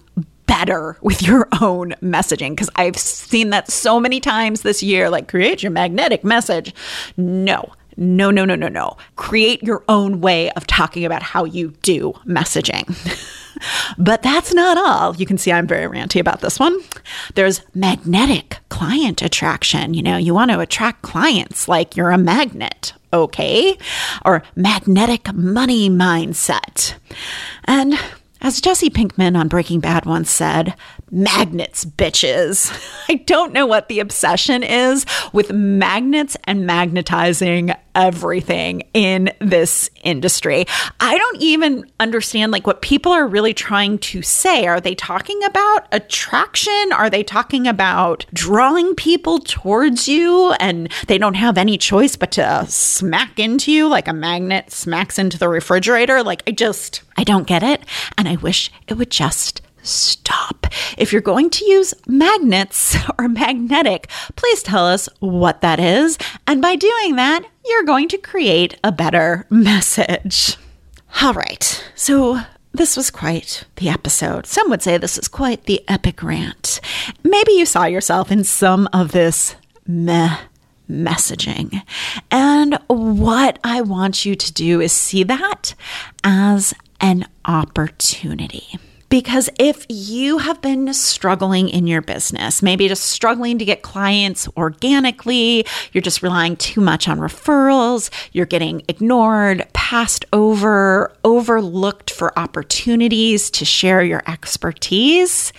better 0.46 0.98
with 1.02 1.22
your 1.22 1.48
own 1.62 1.92
messaging 2.02 2.52
because 2.52 2.70
I've 2.76 2.98
seen 2.98 3.52
that 3.52 3.72
so 3.72 4.00
many 4.00 4.20
times 4.20 4.62
this 4.62 4.82
year 4.82 5.10
like 5.10 5.28
create 5.28 5.62
your 5.62 5.72
magnetic 5.72 6.24
message. 6.24 6.74
No. 7.18 7.74
No, 7.98 8.32
no, 8.32 8.46
no, 8.46 8.56
no, 8.56 8.70
no. 8.70 8.96
Create 9.18 9.62
your 9.62 9.84
own 9.90 10.22
way 10.22 10.50
of 10.52 10.66
talking 10.66 11.04
about 11.04 11.22
how 11.22 11.44
you 11.44 11.74
do 11.82 12.14
messaging. 12.26 12.88
but 13.98 14.22
that's 14.22 14.54
not 14.54 14.78
all. 14.78 15.16
You 15.16 15.26
can 15.26 15.38
see 15.38 15.52
I'm 15.52 15.68
very 15.68 15.86
ranty 15.86 16.20
about 16.20 16.42
this 16.42 16.60
one. 16.60 16.80
There's 17.36 17.62
magnetic 17.74 18.58
client 18.70 19.22
attraction. 19.22 19.94
You 19.94 20.04
know, 20.04 20.18
you 20.18 20.34
want 20.34 20.52
to 20.52 20.60
attract 20.60 21.02
clients 21.02 21.68
like 21.68 21.96
you're 21.96 22.12
a 22.12 22.18
magnet, 22.18 22.94
okay? 23.14 23.78
Or 24.26 24.44
magnetic 24.56 25.34
money 25.34 25.90
mindset. 25.90 26.96
And 27.66 28.00
as 28.42 28.62
Jesse 28.62 28.90
Pinkman 28.90 29.38
on 29.38 29.48
Breaking 29.48 29.80
Bad 29.80 30.06
once 30.06 30.32
said, 30.32 30.76
magnets, 31.12 31.84
bitches. 31.84 32.72
I 33.10 33.16
don't 33.16 33.54
know 33.54 33.66
what 33.66 33.90
the 33.90 34.00
obsession 34.00 34.64
is 34.64 35.06
with 35.34 35.52
magnets 35.52 36.38
and 36.46 36.66
magnetizing 36.66 37.74
everything 37.96 38.84
in 38.94 39.30
this 39.40 39.90
industry. 40.04 40.66
I 41.02 41.18
don't 41.18 41.42
even 41.42 41.90
understand 42.00 42.52
like 42.54 42.66
what 42.66 42.82
people 42.82 43.12
are 43.12 43.28
really 43.28 43.54
trying 43.54 43.98
to 44.00 44.22
say. 44.22 44.68
Are 44.68 44.80
they 44.80 44.96
talking 44.96 45.44
about 45.44 45.88
attraction? 45.92 46.94
Are 46.94 47.10
they 47.10 47.24
talking 47.24 47.68
about 47.68 48.26
drawing 48.34 48.96
people 48.96 49.40
towards 49.40 50.08
you 50.08 50.54
and 50.60 50.90
they 51.08 51.18
don't 51.18 51.34
have 51.34 51.58
any 51.58 51.78
choice 51.78 52.16
but 52.16 52.32
to 52.34 52.66
smack 52.70 53.38
into 53.38 53.72
you 53.72 53.90
like 53.90 54.08
a 54.08 54.14
magnet 54.14 54.72
smacks 54.72 55.20
into 55.20 55.38
the 55.38 55.50
refrigerator? 55.50 56.24
Like 56.24 56.44
I 56.48 56.52
just 56.52 57.02
I 57.20 57.26
don't 57.26 57.46
get 57.46 57.64
it 57.64 57.84
and 58.18 58.30
I 58.30 58.38
wish 58.38 58.72
it 58.88 58.94
would 58.94 59.10
just 59.12 59.62
stop. 59.84 60.68
If 60.98 61.12
you're 61.12 61.22
going 61.22 61.50
to 61.50 61.66
use 61.66 61.94
magnets 62.08 62.96
or 63.20 63.28
magnetic, 63.28 64.10
please 64.38 64.64
tell 64.64 64.86
us 64.86 65.10
what 65.20 65.60
that 65.60 65.82
is. 65.82 66.18
And 66.48 66.62
by 66.62 66.78
doing 66.78 67.18
that, 67.18 67.44
you're 67.66 67.84
going 67.84 68.08
to 68.08 68.18
create 68.18 68.80
a 68.86 68.94
better 68.94 69.46
message. 69.50 70.56
All 71.22 71.34
right. 71.34 71.84
So 71.94 72.40
this 72.72 72.96
was 72.96 73.12
quite 73.12 73.66
the 73.76 73.90
episode. 73.90 74.46
Some 74.48 74.70
would 74.70 74.82
say 74.82 74.98
this 74.98 75.18
is 75.18 75.28
quite 75.28 75.66
the 75.66 75.84
epic 75.90 76.24
rant. 76.24 76.80
Maybe 77.22 77.52
you 77.52 77.66
saw 77.66 77.84
yourself 77.84 78.32
in 78.32 78.46
some 78.46 78.88
of 78.94 79.12
this 79.12 79.58
meh 79.86 80.38
messaging. 80.90 81.84
And 82.32 82.80
what 82.88 83.60
I 83.64 83.82
want 83.82 84.26
you 84.26 84.36
to 84.36 84.54
do 84.54 84.80
is 84.80 84.94
see 84.94 85.24
that 85.24 85.76
as 86.24 86.74
an 87.02 87.26
opportunity. 87.46 88.78
Because 89.10 89.50
if 89.58 89.88
you 89.90 90.38
have 90.38 90.62
been 90.62 90.94
struggling 90.94 91.68
in 91.68 91.88
your 91.88 92.02
business, 92.02 92.62
maybe 92.62 92.88
just 92.88 93.06
struggling 93.06 93.58
to 93.58 93.66
get 93.66 93.82
clients 93.82 94.48
organically, 94.56 95.66
you're 95.92 96.04
just 96.04 96.22
relying 96.22 96.56
too 96.56 96.80
much 96.80 97.08
on 97.08 97.18
referrals, 97.18 98.12
you're 98.34 98.46
getting 98.46 98.84
ignored, 98.88 99.68
passed 99.74 100.26
over, 100.32 101.12
overlooked 101.24 102.12
for 102.12 102.38
opportunities 102.38 103.50
to 103.50 103.66
share 103.66 104.04
your 104.04 104.22
expertise, 104.28 105.54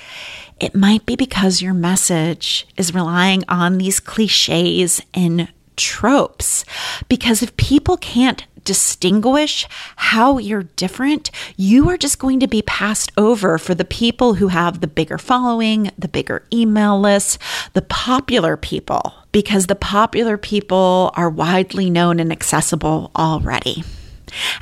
it 0.61 0.75
might 0.75 1.05
be 1.07 1.17
because 1.17 1.63
your 1.63 1.75
message 1.75 2.69
is 2.77 2.95
relying 2.95 3.43
on 3.49 3.79
these 3.79 3.99
cliches 3.99 5.01
and 5.13 5.49
tropes. 5.77 6.65
Because 7.09 7.43
if 7.43 7.57
people 7.57 7.97
can't 7.97 8.45
distinguish 8.65 9.67
how 9.97 10.39
you're 10.39 10.65
different, 10.65 11.31
you 11.57 11.89
are 11.89 11.97
just 11.97 12.19
going 12.19 12.41
to 12.41 12.49
be 12.49 12.63
passed 12.63 13.13
over 13.17 13.59
for 13.59 13.75
the 13.75 13.85
people 13.85 14.35
who 14.35 14.49
have 14.49 14.81
the 14.81 14.87
bigger 14.87 15.19
following, 15.19 15.91
the 15.99 16.09
bigger 16.09 16.45
email 16.53 17.01
lists, 17.01 17.39
the 17.73 17.83
popular 17.83 18.57
people, 18.57 19.15
because 19.33 19.67
the 19.67 19.75
popular 19.75 20.37
people 20.37 21.13
are 21.15 21.31
widely 21.31 21.91
known 21.91 22.21
and 22.21 22.33
accessible 22.33 23.11
already. 23.17 23.85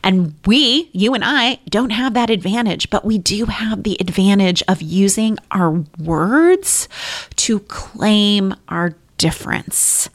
And 0.03 0.35
we, 0.47 0.91
you 0.93 1.15
and 1.15 1.25
I, 1.25 1.59
don't 1.69 1.91
have 1.91 2.15
that 2.15 2.31
advantage, 2.31 2.91
but 2.91 3.05
we 3.05 3.19
do 3.19 3.47
have 3.47 3.83
the 3.83 3.97
advantage 4.01 4.63
of 4.69 4.83
using 4.83 5.39
our 5.51 5.85
words 5.99 6.89
to 7.37 7.61
claim 7.61 8.55
our 8.69 8.95
difference. 9.19 10.09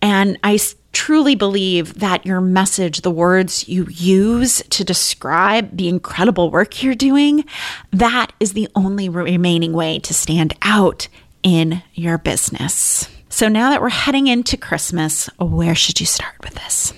And 0.00 0.38
I 0.44 0.58
truly 0.92 1.34
believe 1.34 1.94
that 1.94 2.26
your 2.26 2.40
message, 2.40 3.00
the 3.00 3.10
words 3.10 3.68
you 3.68 3.86
use 3.88 4.62
to 4.70 4.84
describe 4.84 5.76
the 5.76 5.88
incredible 5.88 6.50
work 6.50 6.82
you're 6.82 6.94
doing, 6.94 7.44
that 7.90 8.32
is 8.40 8.52
the 8.52 8.68
only 8.74 9.08
remaining 9.08 9.72
way 9.72 9.98
to 10.00 10.14
stand 10.14 10.54
out 10.62 11.08
in 11.42 11.82
your 11.94 12.18
business. 12.18 13.08
So 13.28 13.48
now 13.48 13.70
that 13.70 13.80
we're 13.80 13.88
heading 13.88 14.26
into 14.26 14.56
Christmas, 14.56 15.26
where 15.38 15.74
should 15.74 16.00
you 16.00 16.06
start 16.06 16.34
with 16.42 16.54
this? 16.54 16.92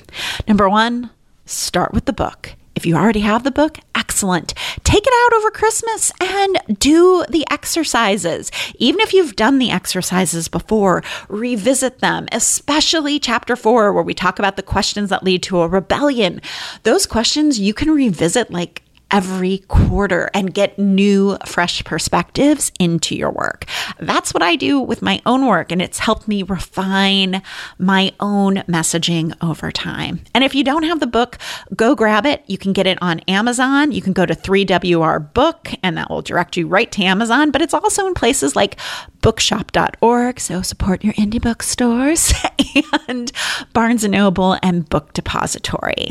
Number 0.48 0.68
one, 0.68 1.11
start 1.46 1.92
with 1.92 2.07
the 2.07 2.12
book. 2.12 2.54
You 2.84 2.96
already 2.96 3.20
have 3.20 3.44
the 3.44 3.50
book, 3.50 3.78
excellent. 3.94 4.54
Take 4.84 5.04
it 5.06 5.12
out 5.12 5.38
over 5.38 5.50
Christmas 5.50 6.12
and 6.20 6.78
do 6.78 7.24
the 7.28 7.46
exercises. 7.50 8.50
Even 8.78 9.00
if 9.00 9.12
you've 9.12 9.36
done 9.36 9.58
the 9.58 9.70
exercises 9.70 10.48
before, 10.48 11.02
revisit 11.28 12.00
them, 12.00 12.26
especially 12.32 13.18
chapter 13.18 13.56
four, 13.56 13.92
where 13.92 14.02
we 14.02 14.14
talk 14.14 14.38
about 14.38 14.56
the 14.56 14.62
questions 14.62 15.10
that 15.10 15.24
lead 15.24 15.42
to 15.44 15.60
a 15.60 15.68
rebellion. 15.68 16.40
Those 16.82 17.06
questions 17.06 17.58
you 17.58 17.74
can 17.74 17.90
revisit 17.90 18.50
like 18.50 18.82
every 19.10 19.58
quarter 19.68 20.30
and 20.34 20.52
get 20.52 20.78
new, 20.78 21.36
fresh 21.46 21.84
perspectives 21.84 22.72
into 22.80 23.14
your 23.14 23.30
work. 23.30 23.64
That's 23.98 24.34
what 24.34 24.42
I 24.42 24.56
do 24.56 24.80
with 24.80 25.02
my 25.02 25.20
own 25.24 25.46
work, 25.46 25.70
and 25.70 25.80
it's 25.80 26.00
helped 26.00 26.26
me 26.26 26.42
refine 26.42 27.42
my 27.78 28.12
own 28.20 28.56
messaging 28.68 29.34
over 29.40 29.70
time. 29.70 30.20
And 30.34 30.42
if 30.42 30.54
you 30.54 30.64
don't 30.64 30.82
have 30.82 31.00
the 31.00 31.06
book, 31.06 31.38
go 31.76 31.94
grab 31.94 32.26
it. 32.26 32.42
You 32.46 32.58
can 32.58 32.72
get 32.72 32.86
it 32.86 32.98
on 33.00 33.20
Amazon. 33.20 33.92
You 33.92 34.02
can 34.02 34.12
go 34.12 34.26
to 34.26 34.34
3WR 34.34 35.32
Book, 35.32 35.70
and 35.82 35.96
that 35.96 36.10
will 36.10 36.22
direct 36.22 36.56
you 36.56 36.66
right 36.66 36.90
to 36.92 37.04
Amazon, 37.04 37.50
but 37.50 37.62
it's 37.62 37.74
also 37.74 38.06
in 38.06 38.14
places 38.14 38.56
like 38.56 38.78
bookshop.org, 39.20 40.40
so 40.40 40.60
support 40.60 41.04
your 41.04 41.14
indie 41.14 41.40
bookstores, 41.40 42.34
and 43.08 43.32
Barnes 43.72 44.04
and 44.04 44.12
Noble 44.12 44.58
and 44.62 44.88
Book 44.88 45.12
Depository. 45.12 46.10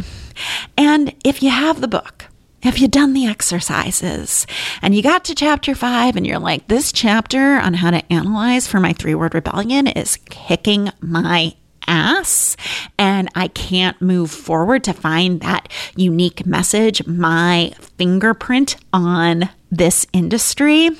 And 0.77 1.13
if 1.23 1.43
you 1.43 1.49
have 1.49 1.81
the 1.81 1.87
book, 1.87 2.25
have 2.63 2.77
you 2.77 2.87
done 2.87 3.11
the 3.11 3.25
exercises? 3.25 4.47
And 4.81 4.95
you 4.95 5.03
got 5.03 5.25
to 5.25 5.35
chapter 5.35 5.75
five 5.75 6.15
and 6.15 6.25
you're 6.25 6.39
like, 6.39 6.67
this 6.69 6.93
chapter 6.93 7.57
on 7.57 7.73
how 7.73 7.91
to 7.91 8.11
analyze 8.11 8.67
for 8.67 8.79
my 8.79 8.93
three 8.93 9.15
word 9.15 9.35
rebellion 9.35 9.85
is 9.85 10.15
kicking 10.29 10.89
my 11.01 11.55
ass 11.87 12.55
and 12.97 13.27
I 13.35 13.49
can't 13.49 14.01
move 14.01 14.31
forward 14.31 14.85
to 14.85 14.93
find 14.93 15.41
that 15.41 15.69
unique 15.97 16.45
message, 16.45 17.05
my 17.05 17.73
fingerprint 17.97 18.77
on 18.93 19.49
this 19.71 20.05
industry, 20.13 20.91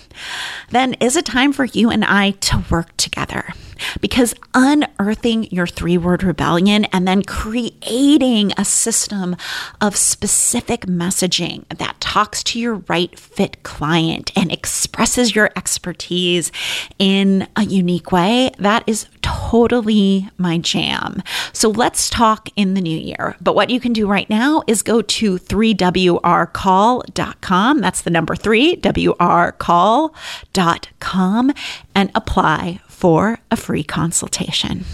then 0.72 0.96
is 0.96 1.16
it 1.16 1.26
time 1.26 1.54
for 1.54 1.66
you 1.66 1.92
and 1.92 2.04
I 2.04 2.32
to 2.32 2.64
work 2.70 2.98
together? 2.98 3.54
Because 4.02 4.34
unearthing 4.54 5.50
your 5.52 5.68
three 5.68 5.98
word 5.98 6.24
rebellion 6.24 6.86
and 6.86 7.08
then 7.08 7.22
creating 7.24 8.54
a 8.58 8.66
system 8.66 9.36
of 9.82 9.96
specific 9.96 10.82
messaging 10.82 11.68
that 11.70 12.00
talks 12.00 12.44
to 12.44 12.60
your 12.60 12.76
right 12.88 13.18
fit 13.20 13.64
client 13.64 14.32
and 14.36 14.52
expresses 14.52 15.36
your 15.36 15.52
expertise 15.56 16.52
in 16.98 17.48
a 17.56 17.64
unique 17.64 18.12
way, 18.12 18.50
that 18.58 18.84
is 18.88 19.06
totally 19.22 20.28
my 20.38 20.58
jam. 20.58 21.22
So 21.52 21.70
let's 21.70 22.10
talk 22.10 22.50
in 22.56 22.74
the 22.74 22.82
new 22.82 22.98
year. 22.98 23.36
But 23.42 23.54
what 23.56 23.70
you 23.70 23.80
can 23.80 23.94
do 23.94 24.08
right 24.08 24.30
now 24.30 24.64
is 24.68 24.82
go 24.82 25.02
to 25.02 25.38
3wrcall.com. 25.38 27.83
That's 27.84 28.02
the 28.02 28.10
number 28.10 28.36
3, 28.36 28.78
wrcall.com, 28.78 30.14
and 31.94 32.12
apply 32.16 32.80
for 32.88 33.40
a 33.52 33.58
free 33.58 33.84
consultation. 33.84 34.86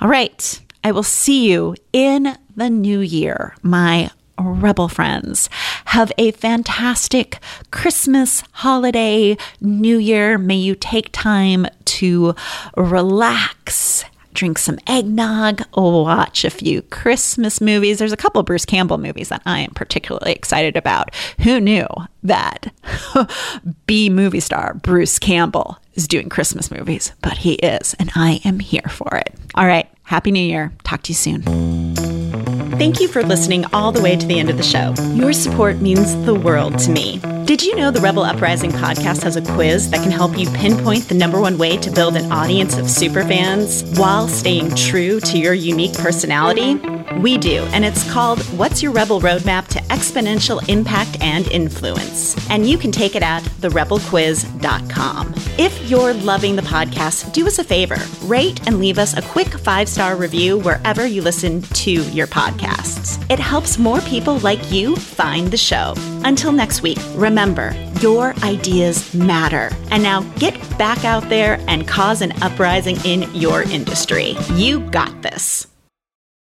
All 0.00 0.08
right. 0.08 0.60
I 0.84 0.90
will 0.90 1.04
see 1.04 1.48
you 1.48 1.76
in 1.92 2.36
the 2.56 2.68
new 2.68 2.98
year, 3.00 3.54
my 3.62 4.10
rebel 4.38 4.88
friends. 4.88 5.48
Have 5.86 6.10
a 6.18 6.32
fantastic 6.32 7.38
Christmas, 7.70 8.42
holiday, 8.52 9.36
New 9.60 9.98
Year. 9.98 10.38
May 10.38 10.56
you 10.56 10.74
take 10.74 11.10
time 11.12 11.66
to 11.84 12.34
relax. 12.76 14.04
Drink 14.32 14.58
some 14.58 14.78
eggnog, 14.86 15.62
watch 15.74 16.44
a 16.44 16.50
few 16.50 16.82
Christmas 16.82 17.60
movies. 17.60 17.98
There's 17.98 18.12
a 18.12 18.16
couple 18.16 18.42
Bruce 18.42 18.64
Campbell 18.64 18.98
movies 18.98 19.28
that 19.28 19.42
I 19.46 19.60
am 19.60 19.72
particularly 19.72 20.32
excited 20.32 20.76
about. 20.76 21.14
Who 21.40 21.60
knew 21.60 21.86
that 22.22 22.72
B 23.86 24.08
movie 24.10 24.40
star 24.40 24.74
Bruce 24.74 25.18
Campbell 25.18 25.78
is 25.94 26.08
doing 26.08 26.28
Christmas 26.28 26.70
movies? 26.70 27.12
But 27.22 27.38
he 27.38 27.54
is, 27.54 27.94
and 27.98 28.10
I 28.14 28.40
am 28.44 28.60
here 28.60 28.88
for 28.88 29.16
it. 29.16 29.34
All 29.54 29.66
right. 29.66 29.88
Happy 30.04 30.30
New 30.30 30.40
Year. 30.40 30.72
Talk 30.84 31.02
to 31.04 31.10
you 31.10 31.14
soon. 31.14 31.42
Thank 32.72 33.00
you 33.00 33.08
for 33.08 33.22
listening 33.22 33.64
all 33.72 33.92
the 33.92 34.02
way 34.02 34.16
to 34.16 34.26
the 34.26 34.38
end 34.38 34.50
of 34.50 34.56
the 34.56 34.62
show. 34.62 34.94
Your 35.14 35.32
support 35.32 35.76
means 35.76 36.16
the 36.26 36.34
world 36.34 36.78
to 36.80 36.90
me. 36.90 37.20
Did 37.44 37.62
you 37.62 37.74
know 37.74 37.90
the 37.90 38.00
Rebel 38.00 38.22
Uprising 38.22 38.70
podcast 38.70 39.22
has 39.24 39.34
a 39.34 39.42
quiz 39.42 39.90
that 39.90 40.00
can 40.02 40.12
help 40.12 40.38
you 40.38 40.48
pinpoint 40.50 41.08
the 41.08 41.14
number 41.14 41.40
one 41.40 41.58
way 41.58 41.76
to 41.76 41.90
build 41.90 42.14
an 42.16 42.30
audience 42.30 42.76
of 42.76 42.86
superfans 42.86 43.98
while 43.98 44.28
staying 44.28 44.74
true 44.76 45.18
to 45.20 45.38
your 45.38 45.52
unique 45.52 45.94
personality? 45.94 46.78
We 47.20 47.38
do, 47.38 47.62
and 47.72 47.84
it's 47.84 48.10
called 48.10 48.40
What's 48.58 48.82
Your 48.82 48.92
Rebel 48.92 49.20
Roadmap 49.20 49.68
to 49.68 49.78
Exponential 49.82 50.66
Impact 50.68 51.20
and 51.20 51.46
Influence? 51.48 52.36
And 52.50 52.68
you 52.68 52.76
can 52.78 52.90
take 52.90 53.14
it 53.14 53.22
at 53.22 53.42
therebelquiz.com. 53.60 55.34
If 55.58 55.90
you're 55.90 56.14
loving 56.14 56.56
the 56.56 56.62
podcast, 56.62 57.32
do 57.32 57.46
us 57.46 57.58
a 57.58 57.64
favor 57.64 57.98
rate 58.24 58.66
and 58.66 58.78
leave 58.78 58.98
us 58.98 59.16
a 59.16 59.22
quick 59.22 59.48
five 59.48 59.88
star 59.88 60.16
review 60.16 60.58
wherever 60.58 61.06
you 61.06 61.22
listen 61.22 61.62
to 61.62 61.90
your 61.90 62.26
podcasts. 62.26 63.24
It 63.30 63.38
helps 63.38 63.78
more 63.78 64.00
people 64.02 64.38
like 64.38 64.72
you 64.72 64.96
find 64.96 65.48
the 65.48 65.56
show. 65.56 65.94
Until 66.24 66.52
next 66.52 66.82
week, 66.82 66.98
remember 67.14 67.72
your 68.00 68.34
ideas 68.42 69.14
matter. 69.14 69.70
And 69.90 70.02
now 70.02 70.22
get 70.38 70.54
back 70.78 71.04
out 71.04 71.28
there 71.28 71.58
and 71.68 71.86
cause 71.86 72.20
an 72.22 72.32
uprising 72.42 72.96
in 73.04 73.32
your 73.34 73.62
industry. 73.62 74.36
You 74.54 74.80
got 74.90 75.22
this. 75.22 75.66